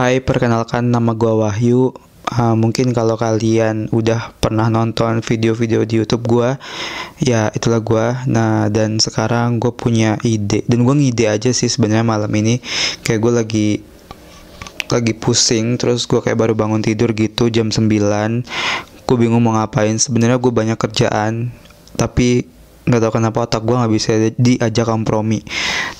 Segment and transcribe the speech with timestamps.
[0.00, 1.92] Hai, perkenalkan nama gue Wahyu.
[2.32, 6.56] Uh, mungkin kalau kalian udah pernah nonton video-video di YouTube gue,
[7.20, 8.06] ya itulah gue.
[8.32, 12.64] Nah, dan sekarang gue punya ide, dan gue ngide aja sih sebenarnya malam ini.
[13.04, 13.68] Kayak gue lagi
[14.88, 17.84] lagi pusing, terus gue kayak baru bangun tidur gitu jam 9
[19.04, 20.00] Gue bingung mau ngapain.
[20.00, 21.52] Sebenarnya gue banyak kerjaan,
[22.00, 22.48] tapi
[22.88, 24.10] nggak tahu kenapa otak gue nggak bisa
[24.40, 25.44] diajak kompromi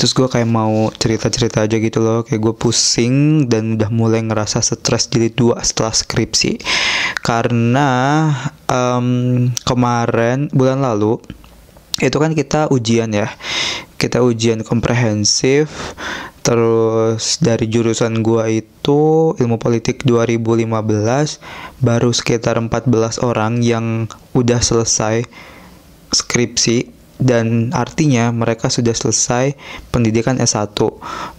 [0.01, 2.25] terus gue kayak mau cerita-cerita aja gitu loh.
[2.25, 6.57] Kayak gue pusing dan udah mulai ngerasa stres jadi dua setelah skripsi.
[7.21, 8.33] Karena
[8.65, 11.21] um, kemarin bulan lalu
[12.01, 13.29] itu kan kita ujian ya.
[14.01, 15.69] Kita ujian komprehensif.
[16.41, 20.65] Terus dari jurusan gua itu ilmu politik 2015
[21.85, 25.29] baru sekitar 14 orang yang udah selesai
[26.17, 29.55] skripsi dan artinya mereka sudah selesai
[29.93, 30.73] pendidikan S1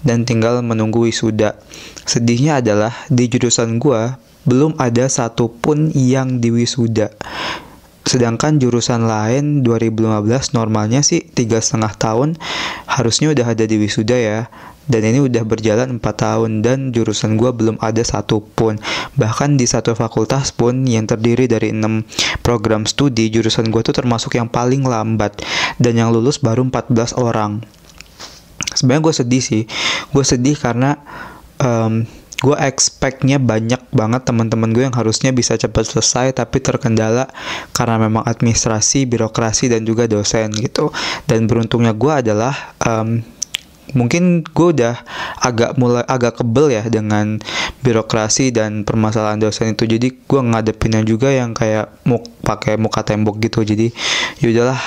[0.06, 1.58] dan tinggal menunggu wisuda.
[2.06, 7.14] Sedihnya adalah di jurusan gua belum ada satupun yang diwisuda.
[8.02, 12.30] Sedangkan jurusan lain 2015 normalnya sih tiga setengah tahun
[12.90, 14.40] harusnya udah ada di wisuda ya
[14.90, 18.82] dan ini udah berjalan 4 tahun dan jurusan gue belum ada satu pun
[19.14, 24.36] bahkan di satu fakultas pun yang terdiri dari 6 program studi jurusan gue tuh termasuk
[24.36, 25.42] yang paling lambat
[25.78, 27.64] dan yang lulus baru 14 orang.
[28.72, 29.64] Sebenarnya gue sedih sih.
[30.12, 30.98] Gue sedih karena
[31.62, 32.06] um,
[32.42, 37.30] gue expectnya banyak banget teman-teman gue yang harusnya bisa cepat selesai tapi terkendala
[37.70, 40.90] karena memang administrasi birokrasi dan juga dosen gitu.
[41.30, 43.22] Dan beruntungnya gue adalah um,
[43.94, 44.96] mungkin gue udah
[45.42, 47.40] agak mulai agak kebel ya dengan
[47.82, 49.88] birokrasi dan permasalahan dosen itu.
[49.88, 53.66] Jadi gue ngadepinnya juga yang kayak mau pakai muka tembok gitu.
[53.66, 53.92] Jadi
[54.44, 54.82] yaudahlah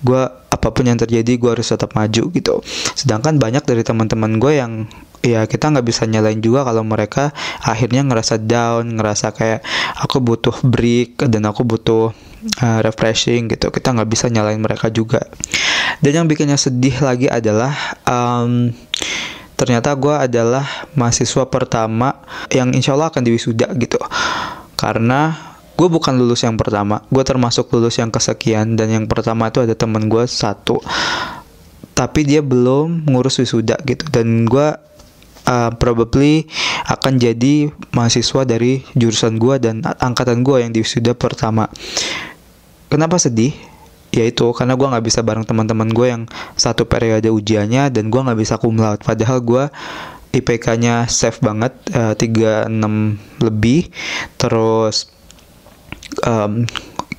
[0.00, 2.54] gue apa pun yang terjadi gue harus tetap maju gitu.
[2.96, 4.72] Sedangkan banyak dari teman-teman gue yang
[5.20, 9.60] ya kita nggak bisa nyalain juga kalau mereka akhirnya ngerasa down ngerasa kayak
[10.00, 12.16] aku butuh break dan aku butuh
[12.64, 13.68] uh, refreshing gitu.
[13.68, 15.20] Kita nggak bisa nyalain mereka juga
[15.98, 17.74] dan yang bikinnya sedih lagi adalah
[18.06, 18.70] um,
[19.58, 20.64] ternyata gue adalah
[20.94, 23.98] mahasiswa pertama yang insya Allah akan diwisuda gitu.
[24.78, 25.36] Karena
[25.76, 29.74] gue bukan lulus yang pertama gue termasuk lulus yang kesekian dan yang pertama itu ada
[29.74, 30.80] temen gue satu.
[31.92, 34.72] Tapi dia belum ngurus wisuda gitu dan gue
[35.44, 36.48] uh, probably
[36.88, 41.68] akan jadi mahasiswa dari jurusan gue dan angkatan gue yang di wisuda pertama.
[42.88, 43.52] Kenapa sedih
[44.10, 46.22] yaitu karena gue nggak bisa bareng teman-teman gue yang
[46.58, 49.02] satu periode ujiannya dan gue nggak bisa cum laude.
[49.02, 49.64] Padahal gue
[50.30, 52.70] IPK-nya safe banget uh, 36
[53.42, 53.90] lebih.
[54.38, 55.10] Terus
[56.26, 56.66] um,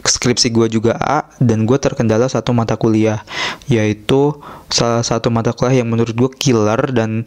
[0.02, 3.24] skripsi gue juga A dan gue terkendala satu mata kuliah.
[3.72, 4.36] Yaitu
[4.68, 7.24] salah satu mata kuliah yang menurut gue killer dan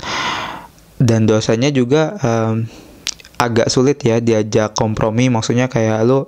[1.00, 2.68] dan dosanya juga um,
[3.46, 5.28] agak sulit ya diajak kompromi.
[5.28, 6.26] Maksudnya kayak lu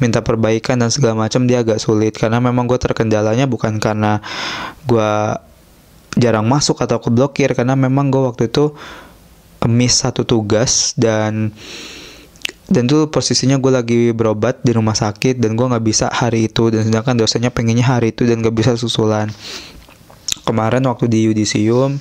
[0.00, 2.16] minta perbaikan dan segala macam dia agak sulit.
[2.16, 4.24] Karena memang gue terkendalanya bukan karena
[4.88, 5.12] gue
[6.16, 7.52] jarang masuk atau keblokir.
[7.52, 8.72] Karena memang gue waktu itu
[9.64, 11.52] miss satu tugas dan
[12.64, 16.72] dan tuh posisinya gue lagi berobat di rumah sakit dan gue nggak bisa hari itu.
[16.72, 19.28] Dan sedangkan dosanya pengennya hari itu dan gak bisa susulan
[20.44, 21.98] kemarin waktu di yudisium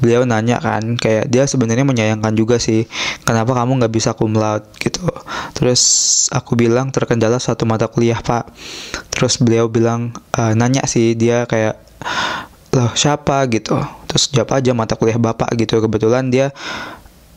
[0.00, 2.88] beliau nanya kan kayak dia sebenarnya menyayangkan juga sih
[3.22, 5.04] kenapa kamu nggak bisa cum laude gitu.
[5.54, 5.82] Terus
[6.32, 8.50] aku bilang terkendala satu mata kuliah pak.
[9.12, 11.78] Terus beliau bilang e, nanya sih dia kayak
[12.74, 13.46] loh siapa?
[13.48, 13.78] gitu.
[14.10, 15.78] Terus jawab aja mata kuliah bapak gitu.
[15.78, 16.50] Kebetulan dia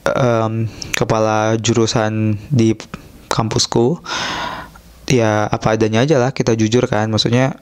[0.09, 0.65] um,
[0.97, 2.73] kepala jurusan di
[3.29, 4.01] kampusku.
[5.07, 7.07] Ya apa adanya aja lah kita jujur kan.
[7.07, 7.55] Maksudnya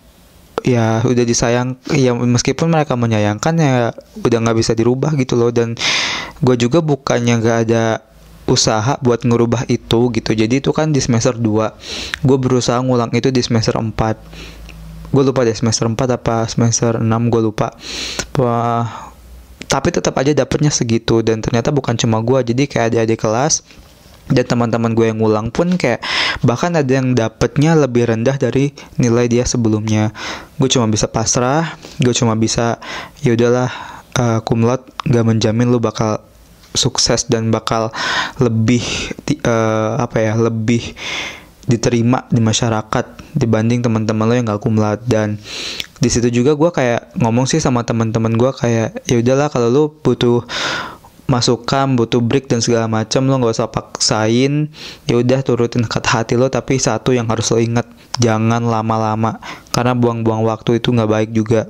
[0.66, 5.54] ya udah disayang ya meskipun mereka menyayangkan ya udah nggak bisa dirubah gitu loh.
[5.54, 5.78] Dan
[6.42, 8.02] gue juga bukannya nggak ada
[8.50, 10.32] usaha buat ngerubah itu gitu.
[10.34, 13.94] Jadi itu kan di semester 2 gue berusaha ngulang itu di semester 4
[15.14, 17.72] gue lupa deh semester 4 apa semester 6 gue lupa.
[18.42, 19.14] Wah,
[19.66, 23.66] tapi tetap aja dapetnya segitu dan ternyata bukan cuma gue jadi kayak adik-adik kelas
[24.26, 26.02] dan teman-teman gue yang ngulang pun kayak
[26.42, 30.10] bahkan ada yang dapetnya lebih rendah dari nilai dia sebelumnya.
[30.58, 32.82] Gue cuma bisa pasrah gue cuma bisa
[33.22, 33.70] ya udahlah
[34.18, 36.22] uh, kumlot gak menjamin lu bakal
[36.76, 37.94] sukses dan bakal
[38.42, 38.84] lebih
[39.48, 40.92] uh, apa ya lebih
[41.66, 45.42] diterima di masyarakat dibanding teman-teman lo yang gak kumlat dan
[45.98, 49.84] di situ juga gue kayak ngomong sih sama teman-teman gue kayak ya udahlah kalau lu
[50.04, 50.46] butuh
[51.26, 53.70] masukan butuh break dan segala macam lo nggak usah
[54.06, 54.70] paksain
[55.10, 57.90] ya udah turutin kata hati lo tapi satu yang harus lo ingat
[58.22, 59.42] jangan lama-lama.
[59.74, 61.66] Karena buang-buang waktu itu nggak baik juga.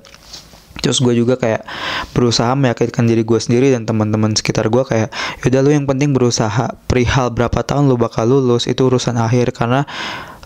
[0.83, 1.63] Terus gue juga kayak
[2.11, 5.09] berusaha meyakinkan diri gue sendiri dan teman-teman sekitar gue kayak
[5.41, 6.75] yaudah lu yang penting berusaha.
[6.91, 9.55] Perihal berapa tahun lu bakal lulus itu urusan akhir.
[9.55, 9.87] Karena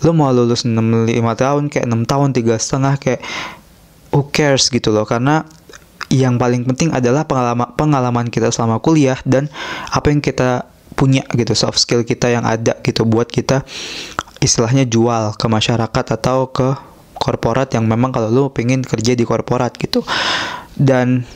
[0.06, 3.22] lu mau lulus 6, 5 tahun kayak 6 tahun tiga setengah kayak
[4.14, 5.10] who cares gitu loh.
[5.10, 5.42] Karena
[6.14, 9.52] yang paling penting adalah pengalaman pengalaman kita selama kuliah dan
[9.92, 13.64] apa yang kita punya gitu soft skill kita yang ada gitu buat kita
[14.44, 16.76] istilahnya jual ke masyarakat atau ke
[17.20, 20.04] korporat yang memang kalau lu pengen kerja di korporat gitu.
[20.80, 21.28] Dan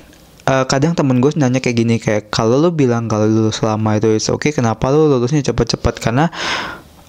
[0.48, 4.08] uh, kadang temen gue nanya kayak gini kayak kalau lu bilang kalau lulus lama itu
[4.32, 6.00] oke okay kenapa lu lulusnya cepet-cepet?
[6.00, 6.32] Karena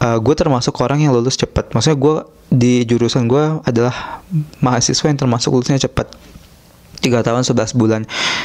[0.02, 1.70] uh, gue termasuk orang yang lulus cepet.
[1.70, 2.16] Maksudnya gue
[2.54, 4.22] di jurusan gue adalah
[4.58, 6.10] mahasiswa yang termasuk lulusnya cepet
[7.00, 8.02] tiga tahun 11 bulan.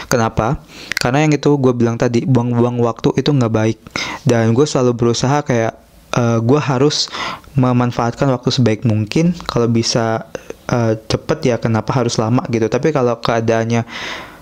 [0.07, 0.61] Kenapa?
[0.97, 3.77] Karena yang itu gue bilang tadi buang-buang waktu itu nggak baik
[4.25, 5.73] dan gue selalu berusaha kayak
[6.15, 7.09] uh, eh, gue harus
[7.53, 10.29] memanfaatkan waktu sebaik mungkin kalau bisa
[10.71, 13.83] uh, cepet ya kenapa harus lama gitu tapi kalau keadaannya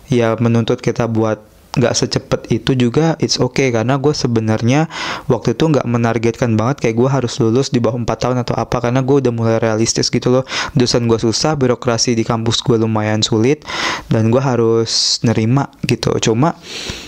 [0.08, 1.40] ya menuntut kita buat
[1.78, 3.70] nggak secepat itu juga it's okay.
[3.70, 4.88] Karena gue sebenarnya
[5.30, 8.80] waktu itu nggak menargetkan banget kayak gue harus lulus di bawah 4 tahun atau apa.
[8.80, 10.44] Karena gue udah mulai realistis gitu loh.
[10.74, 13.62] Dosen gue susah birokrasi di kampus gue lumayan sulit
[14.10, 16.16] dan gue harus nerima gitu.
[16.24, 16.58] Cuma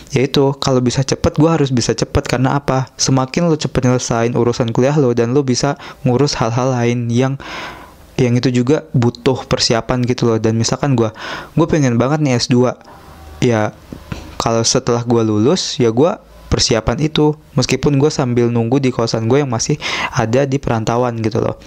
[0.10, 2.30] yaitu kalau bisa cepet gue harus bisa cepet.
[2.30, 2.94] Karena apa?
[3.00, 7.42] Semakin lo cepet nyelesain urusan kuliah lo dan lo bisa ngurus hal-hal lain yang
[8.20, 10.38] yang itu juga butuh persiapan gitu loh.
[10.38, 11.10] Dan misalkan gue
[11.56, 12.76] gue pengen banget nih S2
[13.40, 13.72] ya
[14.40, 16.16] kalau setelah gue lulus ya gue
[16.50, 19.78] persiapan itu meskipun gue sambil nunggu di kosan gue yang masih
[20.16, 21.60] ada di perantauan gitu loh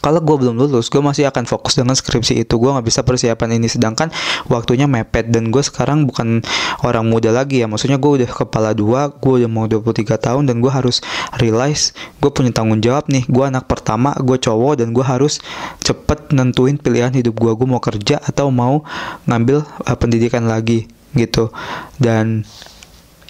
[0.00, 2.56] kalau gue belum lulus, gue masih akan fokus dengan skripsi itu.
[2.56, 4.08] Gue nggak bisa persiapan ini, sedangkan
[4.48, 6.40] waktunya mepet dan gue sekarang bukan
[6.80, 7.68] orang muda lagi ya.
[7.68, 11.04] Maksudnya gue udah kepala dua, gue udah mau 23 tahun dan gue harus
[11.36, 13.28] realize gue punya tanggung jawab nih.
[13.28, 15.36] Gue anak pertama, gue cowok dan gue harus
[15.84, 17.52] cepet nentuin pilihan hidup gue.
[17.52, 18.80] Gue mau kerja atau mau
[19.28, 21.50] ngambil uh, pendidikan lagi gitu.
[21.96, 22.44] Dan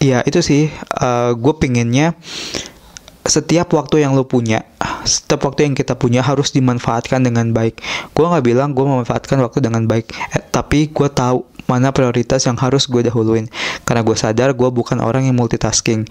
[0.00, 2.17] ya itu sih, uh, gue pinginnya
[3.21, 4.65] setiap waktu yang lo punya,
[5.05, 7.79] setiap waktu yang kita punya harus dimanfaatkan dengan baik.
[8.17, 12.59] Gue nggak bilang gue memanfaatkan waktu dengan baik, eh, tapi gue tahu mana prioritas yang
[12.59, 13.47] harus gue dahuluin.
[13.87, 16.09] Karena gue sadar gue bukan orang yang multitasking.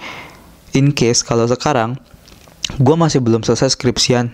[0.78, 1.98] In case kalau sekarang
[2.78, 4.30] gue masih belum selesai skripsian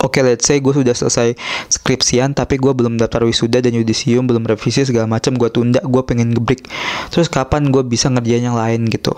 [0.00, 1.36] oke okay, let's say gue sudah selesai
[1.68, 6.02] skripsian tapi gue belum daftar wisuda dan yudisium belum revisi segala macam gue tunda gue
[6.02, 6.64] pengen ngebreak.
[7.12, 9.12] Terus kapan gue bisa ngerjain yang lain gitu?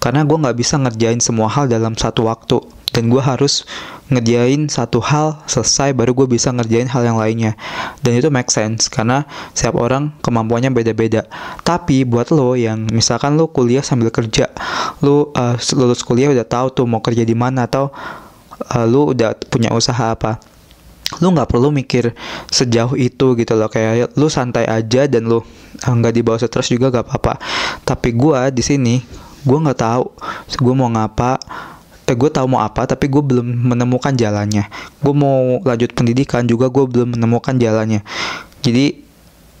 [0.00, 2.58] Karena gue nggak bisa ngerjain semua hal dalam satu waktu.
[2.92, 3.64] Dan gue harus
[4.12, 7.56] ngerjain satu hal selesai baru gue bisa ngerjain hal yang lainnya.
[8.04, 9.24] Dan itu make sense karena
[9.56, 11.24] setiap orang kemampuannya beda-beda.
[11.64, 14.52] Tapi buat lo yang misalkan lo kuliah sambil kerja
[15.00, 17.88] lo uh, lulus kuliah udah tahu tuh mau kerja di mana atau
[18.62, 20.38] uh, lu udah punya usaha apa?
[21.20, 22.16] Lu nggak perlu mikir
[22.48, 23.68] sejauh itu gitu loh.
[23.68, 25.42] Kayak lu santai aja dan lu
[25.76, 27.34] eh, nggak dibawa stres juga gak apa-apa.
[27.84, 28.96] Tapi gue di sini
[29.42, 30.06] gue nggak tahu
[30.62, 31.34] gue mau ngapa
[32.06, 34.66] eh gue tahu mau apa tapi gue belum menemukan jalannya.
[35.04, 38.00] Gue mau lanjut pendidikan juga gue belum menemukan jalannya.
[38.62, 39.02] Jadi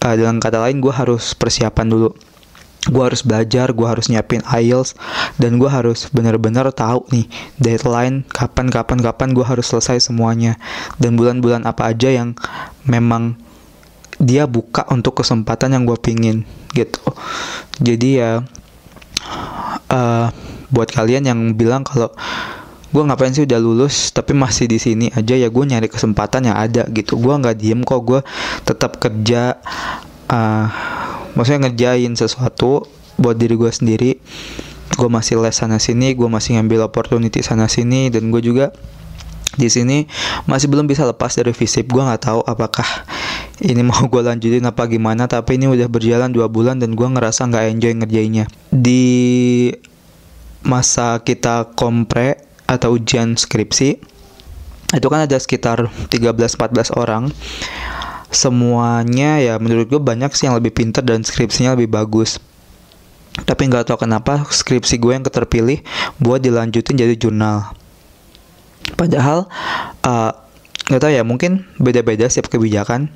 [0.02, 2.10] uh, dengan kata lain gue harus persiapan dulu
[2.82, 4.98] gue harus belajar, gue harus nyiapin IELTS,
[5.38, 7.30] dan gue harus benar-benar tahu nih
[7.62, 10.58] deadline kapan kapan kapan gue harus selesai semuanya
[10.98, 12.34] dan bulan-bulan apa aja yang
[12.82, 13.38] memang
[14.18, 16.42] dia buka untuk kesempatan yang gue pingin
[16.74, 17.02] gitu.
[17.78, 18.42] Jadi ya
[19.90, 20.26] uh,
[20.72, 22.10] buat kalian yang bilang kalau
[22.92, 26.60] gue ngapain sih udah lulus tapi masih di sini aja ya gue nyari kesempatan yang
[26.60, 28.20] ada gitu gue nggak diem kok gue
[28.68, 29.56] tetap kerja
[30.28, 30.68] uh,
[31.34, 32.86] maksudnya ngerjain sesuatu
[33.20, 34.10] buat diri gue sendiri.
[34.92, 38.76] Gue masih les sana sini gue masih ngambil opportunity sana sini dan gue juga
[39.56, 40.08] di sini
[40.48, 42.84] masih belum bisa lepas dari visip gue nggak tahu apakah
[43.60, 47.48] ini mau gue lanjutin apa gimana tapi ini udah berjalan dua bulan dan gue ngerasa
[47.48, 48.44] nggak enjoy ngerjainnya.
[48.68, 49.04] Di
[50.62, 52.38] masa kita kompre
[52.70, 54.12] atau ujian skripsi
[54.92, 57.32] itu kan ada sekitar 13-14 orang
[58.32, 62.40] semuanya ya menurut gue banyak sih yang lebih pinter dan skripsinya lebih bagus.
[63.32, 65.80] Tapi nggak tahu kenapa skripsi gue yang keterpilih
[66.20, 67.72] buat dilanjutin jadi jurnal.
[68.96, 69.48] Padahal
[70.04, 70.32] uh,
[70.88, 73.08] nggak tahu ya mungkin beda-beda setiap kebijakan.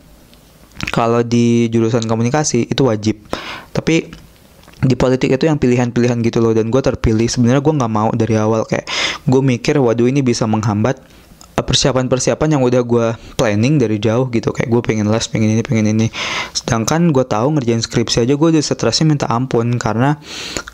[0.93, 3.17] Kalau di jurusan komunikasi itu wajib.
[3.73, 4.13] Tapi
[4.77, 7.29] di politik itu yang pilihan-pilihan gitu loh dan gue terpilih.
[7.29, 8.89] Sebenarnya gue nggak mau dari awal kayak
[9.25, 11.01] gue mikir waduh ini bisa menghambat
[11.57, 13.07] persiapan-persiapan yang udah gue
[13.41, 14.53] planning dari jauh gitu.
[14.53, 16.07] Kayak gue pengen les pengen ini pengen ini.
[16.53, 19.81] Sedangkan gue tahu ngerjain skripsi aja gue udah stresnya minta ampun.
[19.81, 20.21] Karena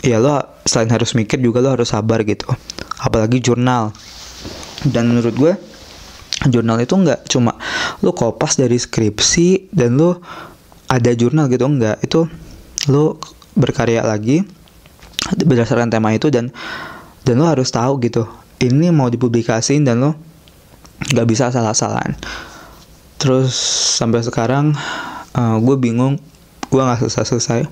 [0.02, 2.50] ya lo selain harus mikir juga lo harus sabar gitu.
[2.98, 3.94] Apalagi jurnal.
[4.82, 5.52] Dan menurut gue
[6.50, 7.54] jurnal itu nggak cuma
[8.02, 10.18] lo kopas dari skripsi dan lo
[10.90, 11.62] ada jurnal gitu.
[11.70, 12.26] Enggak itu
[12.90, 13.22] lo
[13.54, 14.42] berkarya lagi
[15.38, 16.50] berdasarkan tema itu dan
[17.22, 18.26] dan lo harus tahu gitu.
[18.58, 20.31] Ini mau dipublikasiin dan lo
[21.10, 22.14] nggak bisa salah-salahan
[23.18, 23.54] terus
[23.98, 24.74] sampai sekarang
[25.38, 26.18] uh, gue bingung
[26.72, 27.68] gue nggak selesai-selesai.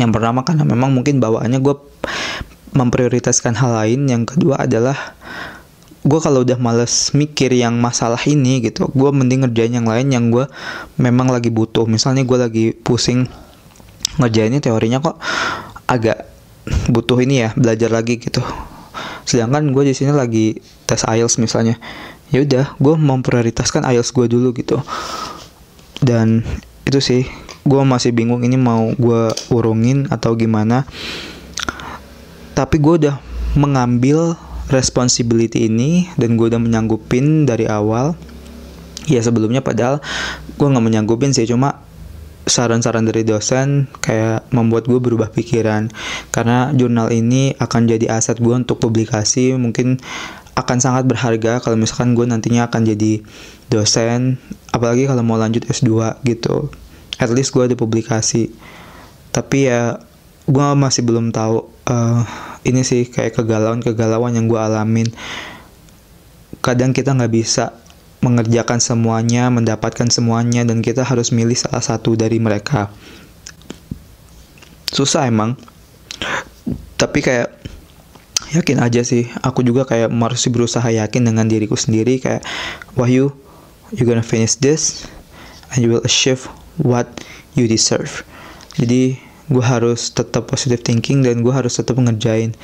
[0.00, 1.76] Yang pertama karena memang mungkin bawaannya gue
[2.72, 4.96] memprioritaskan hal lain yang kedua adalah
[6.00, 10.32] gue kalau udah males mikir yang masalah ini gitu gue mending ngerjain yang lain yang
[10.32, 10.48] gue
[10.96, 11.84] memang lagi butuh.
[11.84, 13.28] Misalnya gue lagi pusing
[14.16, 15.20] ngerjainnya teorinya kok
[15.86, 16.26] agak
[16.88, 18.40] butuh ini ya belajar lagi gitu.
[19.28, 20.56] Sedangkan gue di sini lagi
[20.88, 21.76] tes IELTS misalnya
[22.30, 24.78] ya udah gue memprioritaskan IELTS gue dulu gitu.
[26.00, 26.42] Dan
[26.86, 27.22] itu sih
[27.66, 30.88] gue masih bingung ini mau gue urungin atau gimana.
[32.54, 33.16] Tapi gue udah
[33.54, 34.38] mengambil
[34.70, 38.14] responsibility ini dan gue udah menyanggupin dari awal.
[39.10, 39.98] Ya sebelumnya padahal
[40.54, 41.82] gue nggak menyanggupin sih cuma
[42.50, 45.90] saran-saran dari dosen kayak membuat gue berubah pikiran.
[46.34, 50.02] Karena jurnal ini akan jadi aset gue untuk publikasi mungkin
[50.60, 53.24] akan sangat berharga kalau misalkan gue nantinya akan jadi
[53.72, 54.36] dosen
[54.76, 56.68] apalagi kalau mau lanjut S2 gitu.
[57.16, 58.52] At least gue ada publikasi.
[59.32, 59.96] Tapi ya
[60.44, 62.22] gue masih belum tahu uh,
[62.68, 65.08] ini sih kayak kegalauan-kegalauan yang gue alamin.
[66.60, 67.72] Kadang kita nggak bisa
[68.20, 72.92] mengerjakan semuanya mendapatkan semuanya dan kita harus milih salah satu dari mereka.
[74.92, 75.56] Susah emang.
[77.00, 77.48] Tapi kayak
[78.50, 79.30] yakin aja sih.
[79.42, 82.42] Aku juga kayak masih berusaha yakin dengan diriku sendiri kayak
[82.98, 83.30] Wahyu
[83.94, 85.06] you gonna finish this
[85.74, 86.46] and you will achieve
[86.78, 87.06] what
[87.54, 88.22] you deserve.
[88.78, 89.18] Jadi
[89.50, 92.54] gue harus tetap positive thinking dan gue harus tetap ngerjain.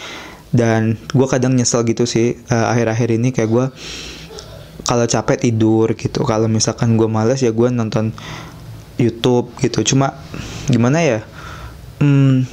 [0.54, 3.66] Dan gue kadang nyesel gitu sih uh, akhir-akhir ini kayak gue
[4.86, 6.22] kalau capek tidur gitu.
[6.22, 8.14] Kalau misalkan gue males ya gue nonton
[8.96, 9.82] YouTube gitu.
[9.94, 10.14] Cuma
[10.70, 11.20] gimana ya?
[11.98, 12.46] Hmm,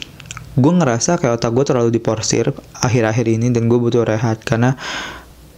[0.53, 4.77] gue ngerasa kayak otak gue terlalu diporsir akhir-akhir ini dan gue butuh rehat karena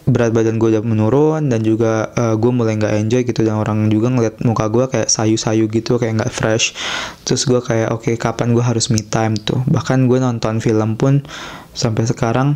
[0.05, 3.57] berat badan gue udah menurun dan juga uh, eh, gue mulai nggak enjoy gitu dan
[3.57, 6.77] orang juga ngeliat muka gue kayak sayu-sayu gitu kayak nggak fresh.
[7.25, 9.65] Terus gue kayak oke okay, kapan gue harus me time tuh?
[9.65, 11.25] Bahkan gue nonton film pun
[11.73, 12.53] sampai sekarang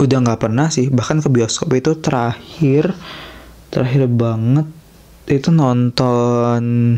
[0.00, 0.88] udah nggak pernah sih.
[0.88, 2.96] Bahkan ke bioskop itu terakhir
[3.68, 4.64] terakhir banget
[5.28, 6.96] itu nonton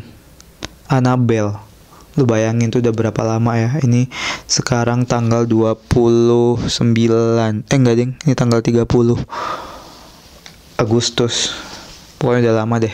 [0.87, 1.68] Annabelle
[2.19, 3.79] Lu bayangin tuh udah berapa lama ya?
[3.79, 4.11] Ini
[4.51, 6.67] sekarang tanggal 29
[7.63, 8.19] Eh enggak ding.
[8.27, 8.83] Ini tanggal 30
[10.83, 11.55] Agustus.
[12.19, 12.91] Pokoknya udah lama deh.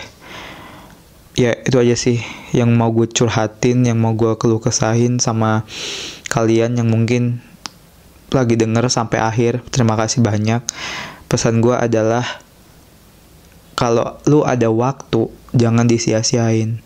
[1.34, 2.22] Ya itu aja sih
[2.54, 5.66] Yang mau gue curhatin Yang mau gue keluh kesahin sama
[6.30, 7.42] kalian yang mungkin
[8.28, 9.64] lagi denger sampai akhir.
[9.72, 10.60] Terima kasih banyak.
[11.32, 12.28] Pesan gue adalah
[13.72, 16.84] Kalau lu ada waktu Jangan disia-siain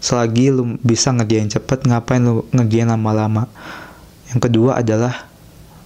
[0.00, 3.46] selagi lu bisa ngerjain cepet ngapain lu ngerjain lama-lama?
[4.32, 5.28] Yang kedua adalah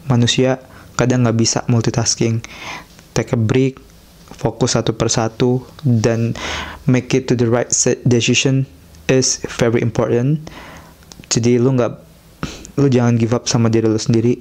[0.06, 0.62] manusia
[0.94, 2.40] kadang nggak bisa multitasking.
[3.14, 3.78] Take a break
[4.35, 6.35] fokus satu persatu dan
[6.88, 7.71] make it to the right
[8.06, 8.66] decision
[9.11, 10.40] is very important.
[11.28, 11.92] Jadi lu nggak
[12.78, 14.38] lu jangan give up sama diri lu sendiri.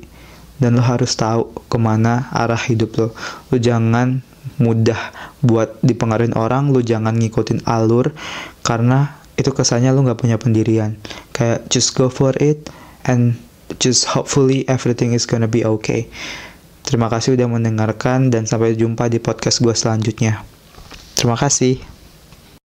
[0.62, 3.08] Dan lu harus tahu ke mana arah hidup lu.
[3.50, 4.22] Lu jangan
[4.60, 5.00] mudah
[5.40, 8.12] buat dipengaruhi orang lu jangan ngikutin alur
[8.60, 10.98] karena itu kesannya lu nggak punya pendirian.
[11.34, 12.70] Kayak just go for it
[13.08, 13.38] and
[13.82, 16.10] just hopefully everything is gonna be okay.
[16.84, 20.44] Terima kasih udah mendengarkan dan sampai jumpa di podcast gue selanjutnya.
[21.16, 21.93] Terima kasih